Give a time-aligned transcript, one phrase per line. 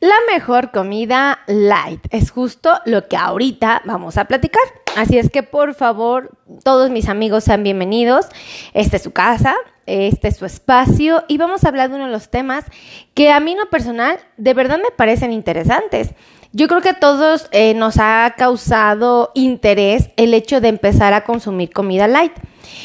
[0.00, 4.62] La mejor comida light es justo lo que ahorita vamos a platicar.
[4.96, 6.30] Así es que por favor,
[6.64, 8.24] todos mis amigos sean bienvenidos.
[8.72, 9.54] Esta es su casa,
[9.84, 12.64] este es su espacio y vamos a hablar de uno de los temas
[13.12, 16.14] que a mí no personal de verdad me parecen interesantes.
[16.52, 21.22] Yo creo que a todos eh, nos ha causado interés el hecho de empezar a
[21.22, 22.32] consumir comida light.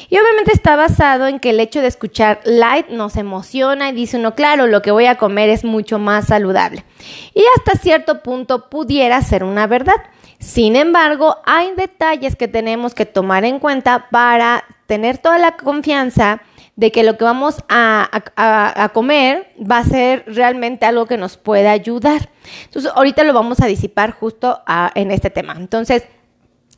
[0.07, 4.17] Y obviamente está basado en que el hecho de escuchar light nos emociona y dice
[4.17, 6.85] uno, claro, lo que voy a comer es mucho más saludable.
[7.33, 9.95] Y hasta cierto punto pudiera ser una verdad.
[10.37, 16.41] Sin embargo, hay detalles que tenemos que tomar en cuenta para tener toda la confianza
[16.75, 21.71] de que lo que vamos a, comer va a ser realmente algo que nos pueda
[21.71, 22.29] ayudar.
[22.65, 24.61] Entonces, ahorita lo vamos a disipar justo
[24.93, 25.55] en este tema.
[25.57, 26.03] Entonces,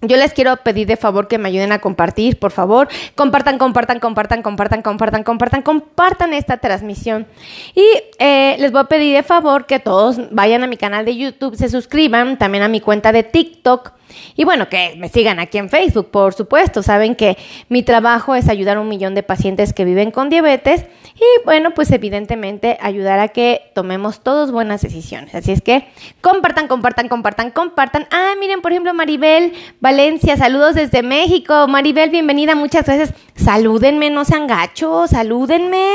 [0.02, 2.88] yo les quiero pedir de favor que me ayuden a compartir, por favor.
[3.16, 7.26] Compartan, compartan, compartan, compartan, compartan, compartan, compartan esta transmisión.
[7.74, 7.84] Y
[8.20, 11.56] eh, les voy a pedir de favor que todos vayan a mi canal de YouTube,
[11.56, 13.97] se suscriban, también a mi cuenta de TikTok
[14.36, 16.84] y bueno, que me sigan aquí en Facebook, por supuesto.
[16.84, 17.38] Saben que
[17.70, 21.72] mi trabajo es ayudar a un millón de pacientes que viven con diabetes y bueno,
[21.72, 25.34] pues evidentemente ayudar a que tomemos todos buenas decisiones.
[25.34, 25.88] Así es que
[26.22, 28.08] compartan, compartan, compartan, compartan.
[28.12, 31.68] Ah, miren, por ejemplo, Maribel Valencia, saludos desde México.
[31.68, 33.14] Maribel, bienvenida, muchas gracias.
[33.36, 35.88] Salúdenme, no sean gachos, salúdenme.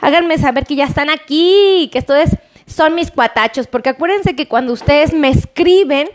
[0.00, 4.72] Háganme saber que ya están aquí, que ustedes son mis cuatachos, porque acuérdense que cuando
[4.72, 6.08] ustedes me escriben,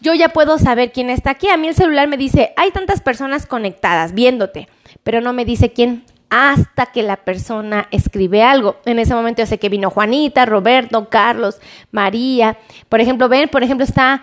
[0.00, 1.48] yo ya puedo saber quién está aquí.
[1.48, 4.68] A mí el celular me dice, hay tantas personas conectadas viéndote,
[5.02, 8.76] pero no me dice quién hasta que la persona escribe algo.
[8.84, 11.58] En ese momento yo sé que vino Juanita, Roberto, Carlos,
[11.90, 12.58] María.
[12.88, 14.22] Por ejemplo, ven, por ejemplo está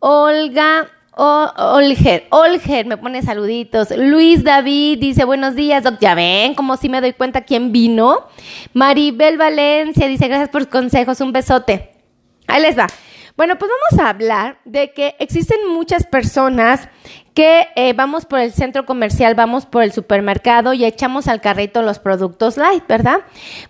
[0.00, 3.90] Olga Olger, Olger me pone saluditos.
[3.96, 5.98] Luis David dice buenos días, doc.
[6.00, 8.26] Ya ven, como si me doy cuenta quién vino.
[8.72, 11.92] Maribel Valencia dice gracias por los consejos, un besote.
[12.48, 12.88] Ahí les va.
[13.36, 16.88] Bueno, pues vamos a hablar de que existen muchas personas
[17.34, 21.82] que eh, vamos por el centro comercial, vamos por el supermercado y echamos al carrito
[21.82, 23.22] los productos light, ¿verdad?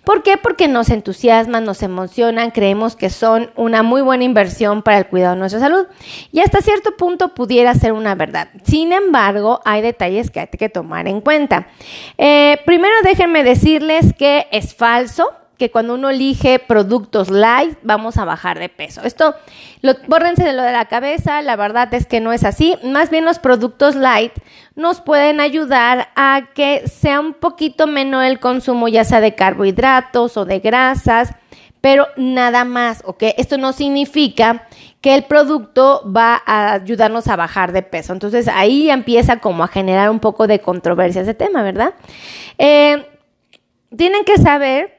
[0.03, 0.37] ¿Por qué?
[0.37, 5.33] Porque nos entusiasman, nos emocionan, creemos que son una muy buena inversión para el cuidado
[5.33, 5.87] de nuestra salud.
[6.31, 8.49] Y hasta cierto punto pudiera ser una verdad.
[8.65, 11.69] Sin embargo, hay detalles que hay que tomar en cuenta.
[12.19, 15.27] Eh, primero déjenme decirles que es falso
[15.57, 19.01] que cuando uno elige productos light vamos a bajar de peso.
[19.03, 19.35] Esto,
[19.81, 22.75] lo, bórrense de lo de la cabeza, la verdad es que no es así.
[22.83, 24.33] Más bien los productos light
[24.75, 30.37] nos pueden ayudar a que sea un poquito menos el consumo ya sea de carbohidratos
[30.37, 31.33] o de grasas,
[31.79, 33.23] pero nada más, ¿ok?
[33.37, 34.67] Esto no significa
[35.01, 38.11] que el producto va a ayudarnos a bajar de peso.
[38.11, 41.93] Entonces ahí empieza como a generar un poco de controversia ese tema, ¿verdad?
[42.57, 43.05] Eh,
[43.95, 44.94] tienen que saber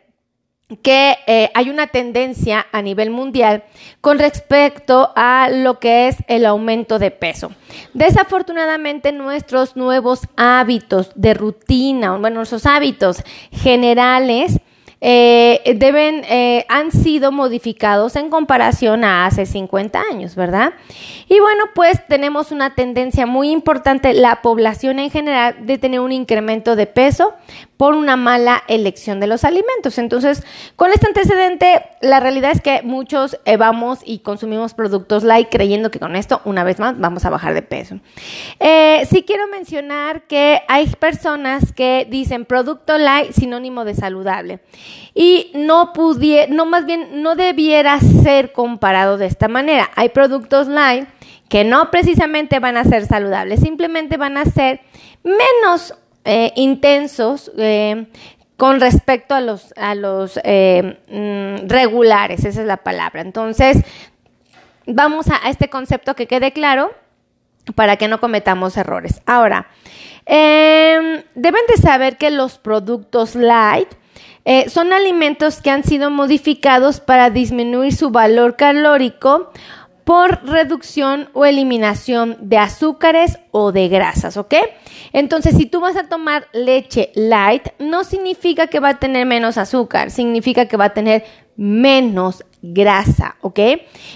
[0.82, 3.62] que eh, hay una tendencia a nivel mundial
[4.00, 7.52] con respecto a lo que es el aumento de peso.
[7.94, 13.22] Desafortunadamente nuestros nuevos hábitos de rutina, bueno, nuestros hábitos
[13.52, 14.58] generales
[15.02, 20.72] eh, deben, eh, han sido modificados en comparación a hace 50 años, ¿verdad?
[21.28, 26.12] Y bueno, pues tenemos una tendencia muy importante, la población en general, de tener un
[26.12, 27.34] incremento de peso
[27.76, 29.98] por una mala elección de los alimentos.
[29.98, 30.42] Entonces,
[30.76, 35.90] con este antecedente, la realidad es que muchos eh, vamos y consumimos productos light creyendo
[35.90, 38.00] que con esto, una vez más, vamos a bajar de peso.
[39.10, 44.60] sí quiero mencionar que hay personas que dicen producto light sinónimo de saludable
[45.14, 49.90] y no pudiera, no más bien no debiera ser comparado de esta manera.
[49.94, 51.08] Hay productos light
[51.48, 54.80] que no precisamente van a ser saludables, simplemente van a ser
[55.22, 58.06] menos eh, intensos eh,
[58.56, 63.20] con respecto a los, a los eh, mm, regulares, esa es la palabra.
[63.20, 63.78] Entonces,
[64.86, 66.90] vamos a, a, este concepto que quede claro
[67.74, 69.20] para que no cometamos errores.
[69.26, 69.68] Ahora,
[70.24, 73.88] em, deben de saber que los productos light
[74.48, 79.50] eh, son alimentos que han sido modificados para disminuir su valor calórico
[80.04, 84.54] por reducción o eliminación de azúcares o de grasas, ¿ok?
[85.12, 89.58] Entonces, si tú vas a tomar leche light, no significa que va a tener menos
[89.58, 91.24] azúcar, significa que va a tener
[91.56, 93.58] menos grasa, ¿ok?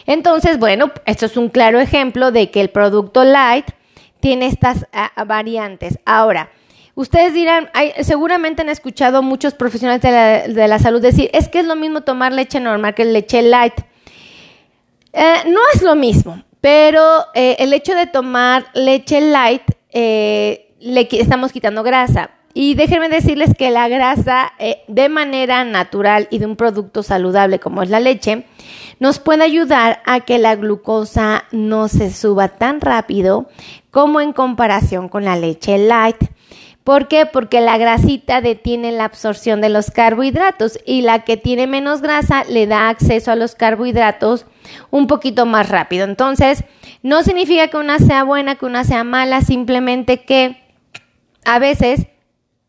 [0.07, 3.67] Entonces, bueno, esto es un claro ejemplo de que el producto light
[4.21, 5.99] tiene estas ah, variantes.
[6.05, 6.51] Ahora,
[6.95, 7.71] Ustedes dirán,
[8.03, 12.33] seguramente han escuchado muchos profesionales de la, salud decir, es que es lo mismo tomar
[12.33, 13.75] leche normal que leche light.
[15.13, 17.03] Eh, no es lo mismo, pero
[17.35, 22.31] eh, el hecho de tomar leche light, eh, le estamos quitando grasa.
[22.53, 24.53] Y déjenme decirles que la grasa,
[24.89, 28.45] de manera natural y de un producto saludable como es la leche,
[28.99, 33.49] nos puede ayudar a que la glucosa no se suba tan rápido
[33.93, 36.17] como en comparación con la leche light.
[36.85, 37.27] ¿Por qué?
[37.27, 42.45] Porque la grasita detiene la absorción de los carbohidratos y la que tiene menos grasa
[42.45, 44.47] le da acceso a los carbohidratos
[44.91, 46.05] un poquito más rápido.
[46.05, 46.65] Entonces,
[47.03, 50.57] no significa que una sea buena, que una sea mala, simplemente que
[51.45, 52.07] a veces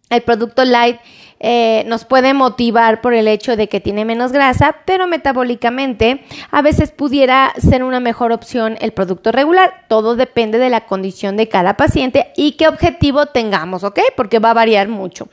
[0.09, 0.99] el producto light
[1.43, 6.61] eh, nos puede motivar por el hecho de que tiene menos grasa, pero metabólicamente a
[6.61, 9.85] veces pudiera ser una mejor opción el producto regular.
[9.87, 13.99] Todo depende de la condición de cada paciente y qué objetivo tengamos, ¿ok?
[14.15, 15.29] Porque va a variar mucho.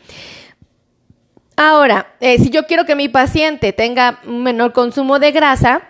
[1.56, 5.82] Ahora, eh, si yo quiero que mi paciente tenga un menor consumo de grasa,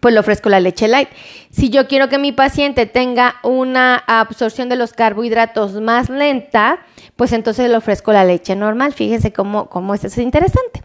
[0.00, 1.08] pues le ofrezco la leche light.
[1.50, 6.80] Si yo quiero que mi paciente tenga una absorción de los carbohidratos más lenta,
[7.16, 8.92] pues entonces le ofrezco la leche normal.
[8.92, 10.82] Fíjense cómo, cómo es interesante.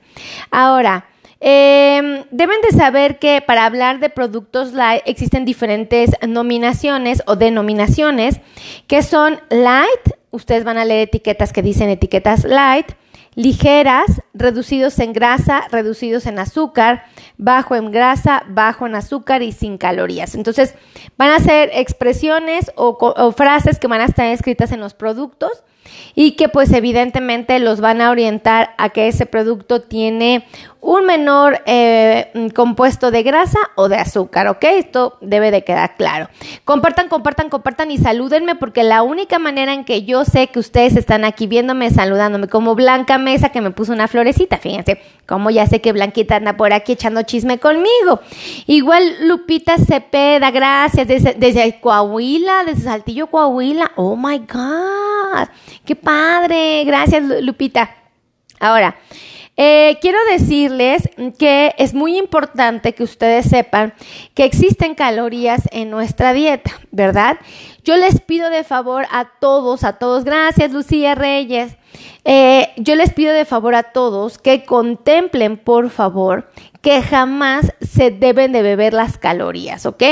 [0.52, 1.06] Ahora,
[1.40, 8.40] em, deben de saber que para hablar de productos light existen diferentes nominaciones o denominaciones
[8.88, 10.14] que son light.
[10.32, 12.94] Ustedes van a leer etiquetas que dicen etiquetas light
[13.36, 17.06] ligeras, reducidos en grasa, reducidos en azúcar,
[17.38, 20.36] bajo en grasa, bajo en azúcar y sin calorías.
[20.36, 20.76] Entonces,
[21.18, 25.64] van a ser expresiones o, frases que van a estar escritas en los productos
[26.16, 30.46] y que pues evidentemente los van a orientar a que ese producto tiene
[30.84, 34.64] un menor eh, compuesto de grasa o de azúcar, ¿ok?
[34.66, 36.28] Esto debe de quedar claro.
[36.66, 40.98] Compartan, compartan, compartan y salúdenme porque la única manera en que yo sé que ustedes
[40.98, 45.66] están aquí viéndome, saludándome, como Blanca Mesa que me puso una florecita, fíjense, como ya
[45.68, 48.20] sé que Blanquita anda por aquí echando chisme conmigo.
[48.68, 55.13] Igual Lupita Cepeda, gracias, desde, desde Coahuila, desde Saltillo, Coahuila, oh my God,
[55.86, 57.96] qué padre, gracias Lupita.
[58.60, 58.96] Ahora,
[59.56, 61.08] eh, quiero decirles
[61.38, 63.94] que es muy importante que ustedes sepan
[64.34, 67.38] que existen calorías en nuestra dieta, ¿verdad?
[67.84, 71.76] Yo les pido de favor a todos, a todos, gracias Lucía Reyes,
[72.26, 76.50] eh, yo les pido de favor a todos que contemplen, por favor,
[76.82, 80.04] que jamás se deben de beber las calorías, ¿ok?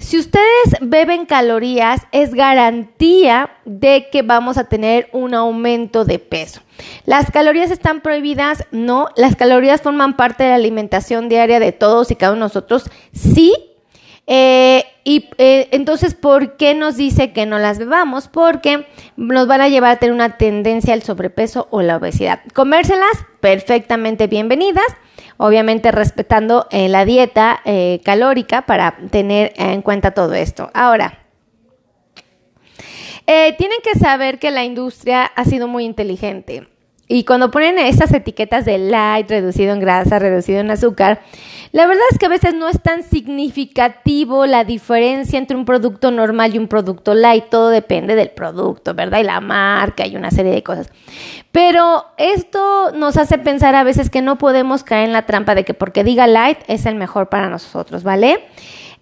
[0.00, 6.62] Si ustedes beben calorías, es garantía de que vamos a tener un aumento de peso.
[7.04, 8.64] ¿Las calorías están prohibidas?
[8.72, 9.08] No.
[9.14, 12.90] ¿Las calorías forman parte de la alimentación diaria de todos y cada uno de nosotros?
[13.12, 13.54] Sí.
[14.26, 18.28] Eh, y eh, entonces, ¿por qué nos dice que no las bebamos?
[18.28, 18.86] Porque
[19.16, 22.40] nos van a llevar a tener una tendencia al sobrepeso o la obesidad.
[22.54, 24.86] Comérselas, perfectamente bienvenidas
[25.42, 30.70] obviamente respetando eh, la dieta eh, calórica para tener en cuenta todo esto.
[30.74, 31.18] Ahora,
[33.26, 36.68] eh, tienen que saber que la industria ha sido muy inteligente.
[37.12, 41.22] Y cuando ponen esas etiquetas de light, reducido en grasa, reducido en azúcar,
[41.72, 46.12] la verdad es que a veces no es tan significativo la diferencia entre un producto
[46.12, 47.46] normal y un producto light.
[47.50, 49.18] Todo depende del producto, ¿verdad?
[49.18, 50.88] Y la marca y una serie de cosas.
[51.50, 55.64] Pero esto nos hace pensar a veces que no podemos caer en la trampa de
[55.64, 58.46] que porque diga light es el mejor para nosotros, ¿vale?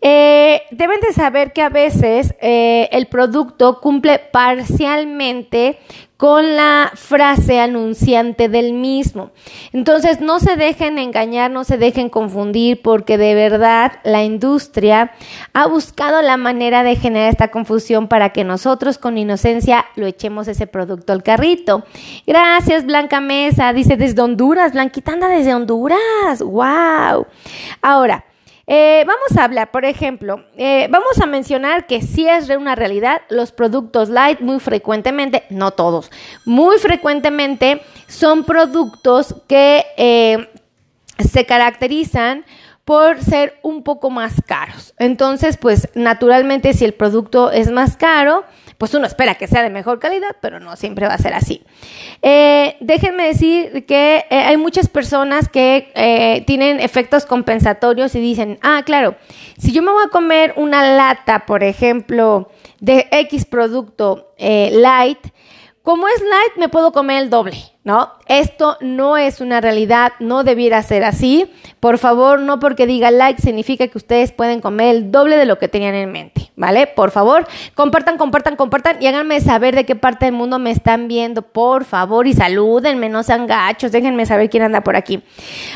[0.00, 5.78] Eh, deben de saber que a veces eh, el producto cumple parcialmente
[6.18, 9.30] con la frase anunciante del mismo.
[9.72, 15.12] Entonces, no se dejen engañar, no se dejen confundir, porque de verdad la industria
[15.52, 20.48] ha buscado la manera de generar esta confusión para que nosotros con inocencia lo echemos
[20.48, 21.84] ese producto al carrito.
[22.26, 23.72] Gracias, Blanca Mesa.
[23.72, 26.42] Dice desde Honduras, Blanquita anda desde Honduras.
[26.42, 27.28] ¡Wow!
[27.80, 28.24] Ahora,
[28.70, 33.22] eh, vamos a hablar, por ejemplo, eh, vamos a mencionar que si es una realidad,
[33.30, 36.10] los productos light muy frecuentemente, no todos,
[36.44, 40.50] muy frecuentemente son productos que eh,
[41.18, 42.44] se caracterizan
[42.84, 44.92] por ser un poco más caros.
[44.98, 48.44] Entonces, pues naturalmente si el producto es más caro,
[48.78, 51.62] pues uno espera que sea de mejor calidad, pero no siempre va a ser así.
[52.22, 58.58] Eh, déjenme decir que eh, hay muchas personas que eh, tienen efectos compensatorios y dicen,
[58.62, 59.16] ah, claro,
[59.58, 65.18] si yo me voy a comer una lata, por ejemplo, de X producto light,
[65.88, 68.12] como es light, me puedo comer el doble, ¿no?
[68.26, 71.50] Esto no es una realidad, no debiera ser así.
[71.80, 75.58] Por favor, no porque diga light significa que ustedes pueden comer el doble de lo
[75.58, 76.88] que tenían en mente, ¿vale?
[76.88, 81.08] Por favor, compartan, compartan, compartan y háganme saber de qué parte del mundo me están
[81.08, 85.22] viendo, por favor, y salúdenme, no sean gachos, déjenme saber quién anda por aquí.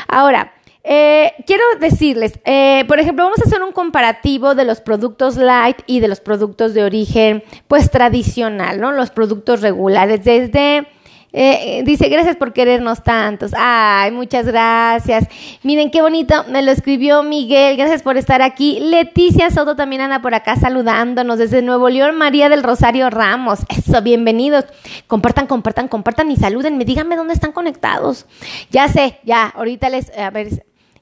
[0.07, 0.53] Ahora,
[0.83, 5.77] eh, quiero decirles, eh, por ejemplo, vamos a hacer un comparativo de los productos light
[5.87, 8.91] y de los productos de origen, pues tradicional, ¿no?
[8.91, 10.87] Los productos regulares, desde
[11.35, 13.53] Eh, dice, gracias por querernos tantos.
[13.57, 15.27] Ay, muchas gracias.
[15.63, 17.75] Miren qué bonito, me lo escribió Miguel.
[17.75, 18.79] Gracias por estar aquí.
[18.79, 22.17] Leticia Soto también anda por acá saludándonos desde Nuevo León.
[22.19, 23.61] María del Rosario Ramos.
[23.69, 24.65] Eso, bienvenidos.
[25.07, 26.85] Compartan, compartan, compartan y salúdenme.
[26.85, 28.27] Díganme dónde están conectados.
[28.69, 30.49] Ya sé, ya, ahorita les, a ver,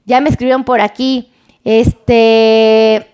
[0.04, 1.30] ya me escribieron por aquí.
[1.64, 3.06] Este,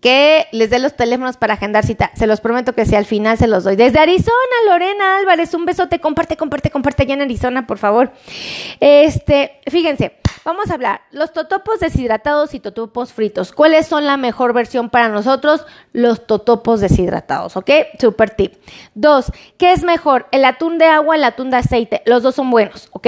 [0.00, 2.10] que les dé los teléfonos para agendar cita.
[2.14, 3.76] Se los prometo que si al final se los doy.
[3.76, 4.34] Desde Arizona,
[4.66, 8.12] Lorena Álvarez, un besote, comparte, comparte, comparte allá en Arizona, por favor.
[8.80, 13.52] Este, fíjense, vamos a hablar los totopos deshidratados y totopos fritos.
[13.52, 15.66] ¿Cuáles son la mejor versión para nosotros?
[15.92, 17.70] Los totopos deshidratados, ¿ok?
[17.98, 18.54] Super tip.
[18.94, 20.26] Dos, ¿qué es mejor?
[20.32, 22.02] ¿El atún de agua el atún de aceite?
[22.06, 23.06] Los dos son buenos, ¿ok?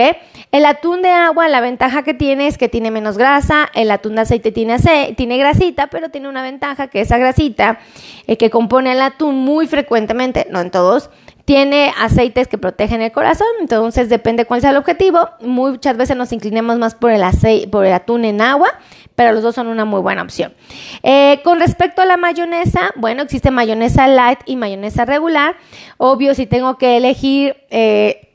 [0.50, 3.70] El atún de agua, la ventaja que tiene es que tiene menos grasa.
[3.74, 4.76] El atún de aceite tiene,
[5.16, 7.78] tiene grasita, pero tiene una ventaja que esa grasita
[8.26, 11.10] eh, que compone el atún muy frecuentemente, no en todos,
[11.44, 15.28] tiene aceites que protegen el corazón, entonces depende cuál sea el objetivo.
[15.40, 18.78] Muchas veces nos inclinamos más por el, aceite, por el atún en agua,
[19.16, 20.54] pero los dos son una muy buena opción.
[21.02, 25.56] Eh, con respecto a la mayonesa, bueno, existe mayonesa light y mayonesa regular.
[25.98, 27.56] Obvio, si tengo que elegir...
[27.70, 28.28] Eh,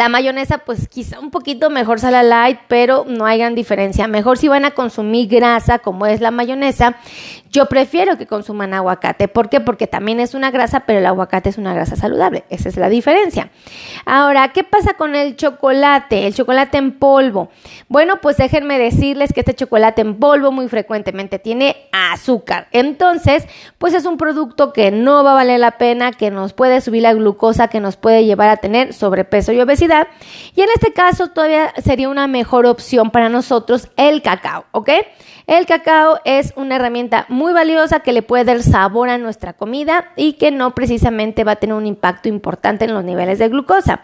[0.00, 4.08] la mayonesa, pues quizá un poquito mejor sale light, pero no hay gran diferencia.
[4.08, 6.96] Mejor si van a consumir grasa, como es la mayonesa,
[7.50, 9.28] yo prefiero que consuman aguacate.
[9.28, 9.60] ¿Por qué?
[9.60, 12.44] Porque también es una grasa, pero el aguacate es una grasa saludable.
[12.48, 13.50] Esa es la diferencia.
[14.06, 16.26] Ahora, ¿qué pasa con el chocolate?
[16.26, 17.50] El chocolate en polvo.
[17.88, 22.68] Bueno, pues déjenme decirles que este chocolate en polvo muy frecuentemente tiene azúcar.
[22.72, 26.80] Entonces, pues es un producto que no va a valer la pena, que nos puede
[26.80, 29.89] subir la glucosa, que nos puede llevar a tener sobrepeso y obesidad.
[30.54, 34.90] Y en este caso todavía sería una mejor opción para nosotros el cacao, ¿ok?
[35.46, 40.12] El cacao es una herramienta muy valiosa que le puede dar sabor a nuestra comida
[40.14, 44.02] y que no precisamente va a tener un impacto importante en los niveles de glucosa.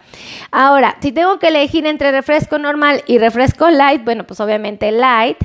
[0.50, 5.38] Ahora, si tengo que elegir entre refresco normal y refresco light, bueno, pues obviamente light.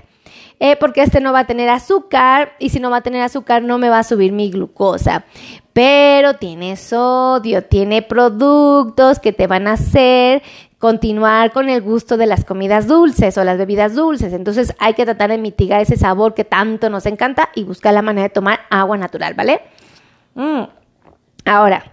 [0.63, 3.63] Eh, porque este no va a tener azúcar y si no va a tener azúcar
[3.63, 5.25] no me va a subir mi glucosa.
[5.73, 10.41] Pero tiene sodio, tiene productos que te van a hacer
[10.81, 14.33] continuar con el gusto de las comidas dulces o las bebidas dulces.
[14.33, 18.01] Entonces hay que tratar de mitigar ese sabor que tanto nos encanta y buscar la
[18.01, 19.61] manera de tomar agua natural, ¿vale?
[20.33, 20.63] Mm.
[21.45, 21.83] Ahora,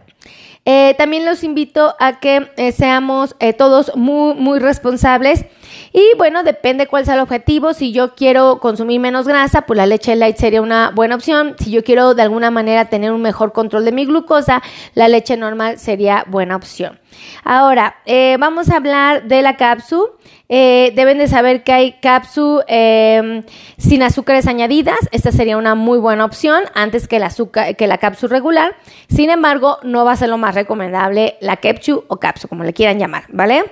[0.64, 5.44] eh, también los invito a que eh, seamos eh, todos muy, muy responsables.
[5.92, 7.72] Y bueno, depende cuál sea el objetivo.
[7.72, 11.56] Si yo quiero consumir menos grasa, pues la leche light sería una buena opción.
[11.58, 14.62] Si yo quiero de alguna manera tener un mejor control de mi glucosa,
[14.94, 16.98] la leche normal sería buena opción.
[17.44, 17.96] Ahora,
[18.38, 20.08] vamos a hablar de la cápsula.
[20.50, 23.42] Eh, deben de saber que hay capsu em,
[23.76, 24.98] sin azúcares añadidas.
[25.12, 28.74] Esta sería una muy buena opción antes que, el que la capsu regular.
[29.08, 32.72] Sin embargo, no va a ser lo más recomendable la capsu o capsu, como le
[32.72, 33.64] quieran llamar, ¿vale?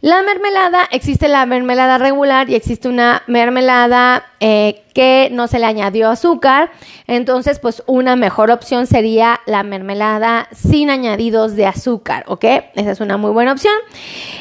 [0.00, 5.66] La mermelada, existe la mermelada regular y existe una mermelada eh, que no se le
[5.66, 6.70] añadió azúcar.
[7.08, 12.44] Entonces, pues una mejor opción sería la mermelada sin añadidos de azúcar, ¿ok?
[12.74, 13.74] Esa es una muy buena opción.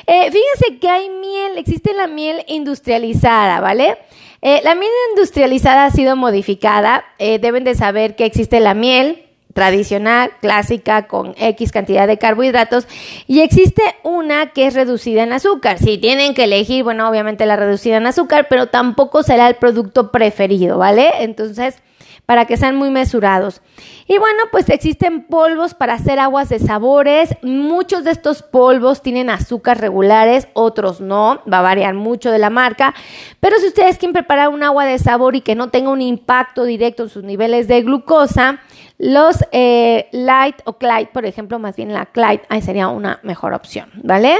[0.06, 3.98] Eh, fíjense que hay miel, existe la miel industrializada, ¿vale?
[4.44, 7.04] Eh, la miel industrializada ha sido modificada.
[7.18, 9.27] deben de saber que existe la miel
[9.58, 12.88] tradicional, clásica, con X cantidad de carbohidratos,
[13.26, 15.80] y existe una que es reducida en azúcar.
[15.80, 20.12] Si tienen que elegir, bueno, obviamente la reducida en azúcar, pero tampoco será el producto
[20.12, 21.10] preferido, ¿vale?
[21.22, 21.82] Entonces,
[22.28, 23.62] para que sean muy mesurados.
[24.06, 27.30] Y bueno, pues existen polvos para hacer aguas de sabores.
[27.42, 32.50] Muchos de estos polvos tienen azúcar regulares, otros no, va a variar mucho de la
[32.50, 32.94] marca.
[33.40, 36.66] Pero si ustedes quieren preparar un agua de sabor y que no tenga un impacto
[36.66, 38.60] directo en sus niveles de glucosa,
[38.98, 43.54] los eh, light o Clyde, por ejemplo, más bien la Clyde, ahí sería una mejor
[43.54, 44.36] opción, ¿vale?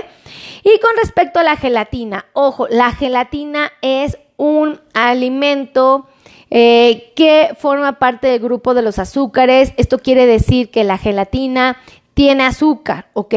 [0.62, 6.08] Y con respecto a la gelatina, ojo, la gelatina es un alimento
[6.50, 9.74] eh, que forma parte del grupo de los azúcares.
[9.78, 11.78] Esto quiere decir que la gelatina
[12.14, 13.36] tiene azúcar, ¿ok?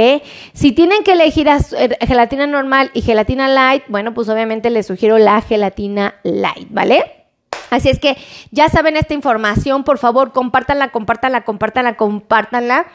[0.54, 5.18] Si tienen que elegir eh, gelatina normal y gelatina light, bueno, pues obviamente les sugiero
[5.18, 7.19] la gelatina light, ¿vale?
[7.70, 8.16] Así es que
[8.50, 12.86] ya saben esta información, por favor, compártanla, compártanla, compártanla, compártanla.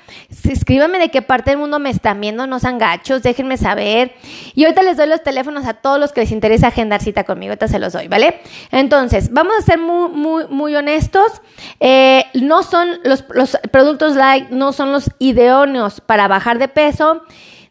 [0.44, 4.14] Escríbanme de qué parte del mundo me están viendo, no sean gachos, déjenme saber.
[4.54, 7.52] Y ahorita les doy los teléfonos a todos los que les interesa agendar cita conmigo,
[7.52, 8.42] ahorita se los doy, ¿vale?
[8.72, 11.42] Entonces, vamos a ser muy, muy, muy honestos.
[11.80, 17.22] Eh, no son los, los productos light, no son los ideóneos para bajar de peso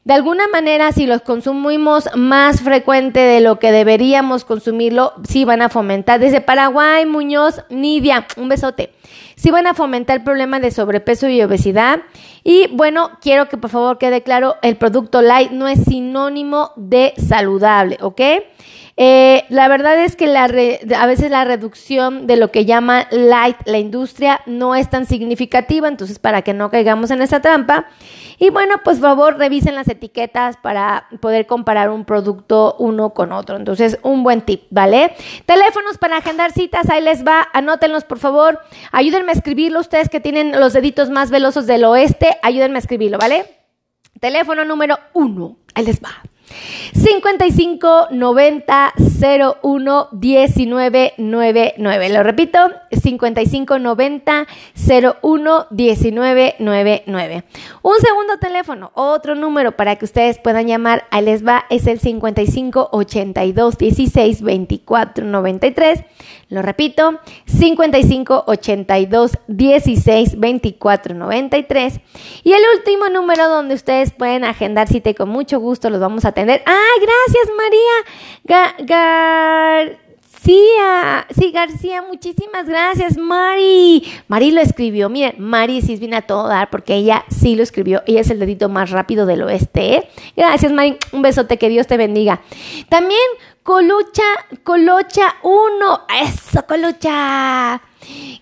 [0.05, 5.63] De alguna manera, si los consumimos más frecuente de lo que deberíamos consumirlo, sí van
[5.63, 6.21] a fomentar.
[6.21, 8.93] Desde Paraguay, Muñoz, Nidia, un besote.
[9.35, 12.01] Sí van a fomentar problemas de sobrepeso y obesidad.
[12.43, 17.15] Y bueno, quiero que por favor quede claro, el producto light no es sinónimo de
[17.17, 18.21] saludable, ¿ok?
[18.97, 23.79] Eh, la verdad es que a veces la reducción de lo que llama light la
[23.79, 27.87] industria no es tan significativa, entonces para que no caigamos en esa trampa.
[28.39, 33.57] Y bueno, pues favor revisen las etiquetas para poder comparar un producto uno con otro.
[33.57, 35.15] Entonces, un buen tip, ¿vale?
[35.47, 38.61] Teléfonos para agendar citas, ahí les va, anótenlos por favor.
[38.93, 43.19] Ayúdenme a escribirlo ustedes que tienen los deditos más velosos del oeste, ayúdenme a escribirlo,
[43.19, 43.45] ¿vale?
[44.21, 46.11] Teléfono número uno, ahí les va.
[46.93, 48.95] 55 90
[49.63, 52.09] 01 19 99.
[52.11, 52.59] Lo repito,
[52.91, 54.47] 55 90
[55.23, 57.45] 01 19 99.
[57.83, 61.05] Un segundo teléfono, otro número para que ustedes puedan llamar.
[61.11, 66.05] Ahí les va, es el 55 82 16 24 93.
[66.49, 72.01] Lo repito, 55 82 16 24 93.
[72.43, 76.25] Y el último número donde ustedes pueden agendar cita y con mucho gusto los vamos
[76.25, 76.63] a atender.
[76.67, 78.05] ¡Ay, gracias María!
[80.45, 84.05] García, sí, García, muchísimas gracias, Mari.
[84.29, 88.03] Mari lo escribió, miren, Mari sí viene a todo dar porque ella sí lo escribió.
[88.07, 89.95] Ella es el dedito más rápido del oeste.
[89.95, 90.09] ¿eh?
[90.37, 90.99] Gracias, Mari.
[91.13, 92.43] Un besote, que Dios te bendiga.
[92.91, 93.21] También
[93.63, 94.23] Colucha,
[94.63, 96.01] Colocha 1.
[96.23, 97.81] Eso, Colucha.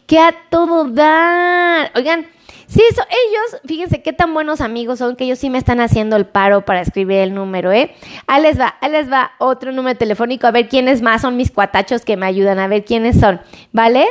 [0.09, 1.93] Que a todo dar.
[1.95, 2.27] Oigan,
[2.73, 6.17] sí, eso, ellos, fíjense qué tan buenos amigos son que ellos sí me están haciendo
[6.17, 7.95] el paro para escribir el número, ¿eh?
[8.27, 10.47] Ahí les va, ahí les va otro número telefónico.
[10.47, 12.59] A ver quiénes más son mis cuatachos que me ayudan.
[12.59, 13.41] A ver quiénes son,
[13.73, 14.07] ¿vale?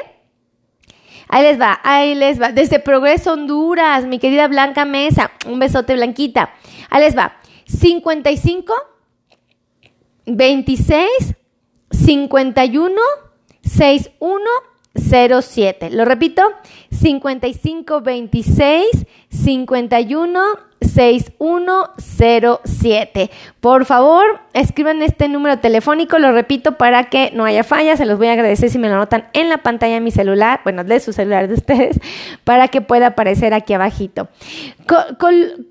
[1.28, 2.52] Ahí les va, ahí les va.
[2.52, 5.32] Desde Progreso Honduras, mi querida Blanca Mesa.
[5.48, 6.54] Un besote, Blanquita.
[6.90, 7.38] Ahí les va.
[7.66, 8.74] 55
[10.26, 11.08] 26
[11.90, 13.02] 51
[13.64, 14.46] 61
[14.94, 15.92] 07.
[15.92, 16.44] Lo repito,
[17.02, 23.32] 55 26 51 6107.
[23.60, 27.98] Por favor, escriban este número telefónico, lo repito para que no haya fallas.
[27.98, 30.62] Se los voy a agradecer si me lo anotan en la pantalla de mi celular,
[30.64, 32.00] bueno, de su celular de ustedes,
[32.44, 34.28] para que pueda aparecer aquí abajito.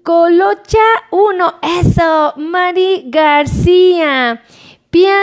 [0.03, 0.79] Colocha
[1.11, 4.43] 1, eso, Mari García.
[4.91, 5.15] Pia,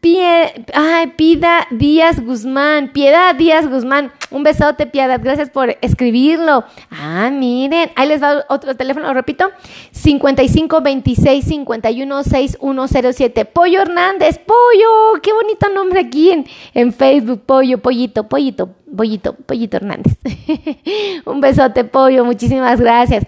[0.00, 6.64] pie, ay, Pida Díaz Guzmán, Piedad Díaz Guzmán, un besote, Piedad, gracias por escribirlo.
[6.90, 9.52] Ah, miren, ahí les va otro teléfono, lo repito,
[9.92, 13.44] 55 26 51 6107.
[13.44, 19.76] Pollo Hernández, Pollo, qué bonito nombre aquí en, en Facebook, Pollo, Pollito, Pollito, Pollito, Pollito
[19.76, 20.16] Hernández.
[21.26, 23.24] un besote, Pollo, muchísimas gracias.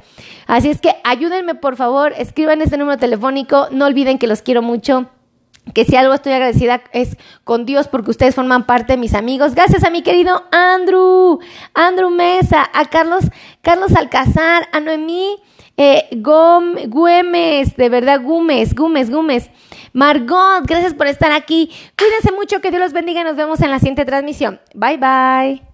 [0.48, 4.61] Así es que ayúdenme, por favor, escriban este número telefónico, no olviden que los quiero
[4.61, 5.09] mucho
[5.72, 9.55] que si algo estoy agradecida es con Dios porque ustedes forman parte de mis amigos.
[9.55, 11.38] Gracias a mi querido Andrew,
[11.72, 13.24] Andrew Mesa, a Carlos,
[13.62, 15.38] Carlos Alcázar, a Noemí
[15.77, 19.50] eh, Gómez, de verdad, Gómez, Gómez, Gómez.
[19.92, 21.70] Margot, gracias por estar aquí.
[21.96, 24.61] Cuídense mucho, que Dios los bendiga y nos vemos en la siguiente transmisión.
[24.74, 25.73] Bye bye.